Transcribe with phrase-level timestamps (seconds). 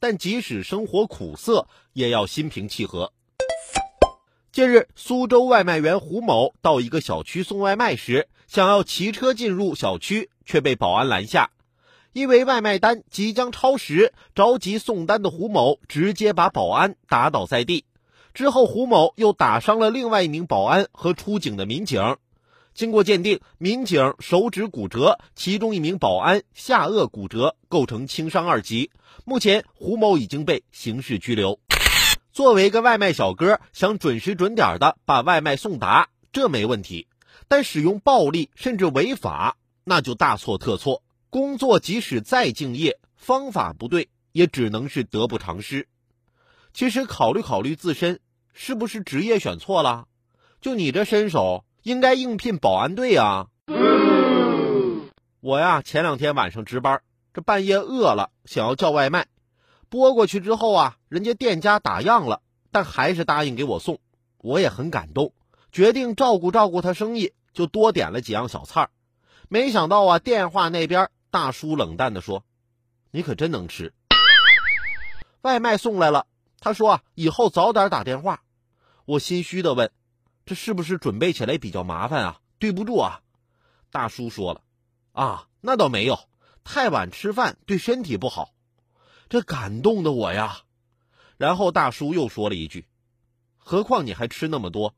[0.00, 3.12] 但即使生活苦涩，也要心平气和。
[4.52, 11.50] 近日，苏州外卖员胡某到一个小区送外卖时，想要骑车进入小区，却被保安拦下。
[12.12, 17.84] 因为外卖单即将超时，着急送单的胡某直接把保安打倒在地。
[18.34, 22.16] 之后，胡某又打伤了另外一名保安和出警的民警。
[22.78, 28.92] 经过鉴定，民警手指骨折，其中一名保安下颚骨折，构成轻伤二级。
[29.24, 31.58] 目前，胡某已经被刑事拘留。
[32.30, 37.08] 作为一个外卖小哥，想准时准点的把外卖送达，这没问题。
[37.48, 41.02] 但使用暴力甚至违法，那就大错特错。
[41.30, 45.88] 工作即使再敬业，方法不对，也只能是得不偿失。
[46.72, 48.20] 其实考虑考虑自身，
[48.54, 50.06] 是不是职业选错了？
[50.60, 51.64] 就你这身手。
[51.88, 53.46] 应该应聘保安队啊！
[55.40, 57.00] 我呀，前两天晚上值班，
[57.32, 59.26] 这半夜饿了，想要叫外卖，
[59.88, 64.00] 拨过去之后啊，人家店家打烊了，但还是答应给我送，
[64.36, 65.32] 我也很感动，
[65.72, 68.90] 决定照顾照顾他生意，就多点了几样小菜。
[69.48, 72.44] 没想到啊，电话那边大叔冷淡的说
[73.10, 73.94] ：“你可真能吃。”
[75.40, 76.26] 外卖送来了，
[76.60, 78.42] 他说啊，以后早点打电话。
[79.06, 79.90] 我心虚的问。
[80.48, 82.40] 这是不是准备起来比较麻烦啊？
[82.58, 83.20] 对不住啊，
[83.90, 84.62] 大叔说了，
[85.12, 86.18] 啊，那倒没有，
[86.64, 88.54] 太晚吃饭对身体不好。
[89.28, 90.62] 这感动的我呀。
[91.36, 92.86] 然后大叔又说了一句
[93.58, 94.94] ：“何况你还吃那么多，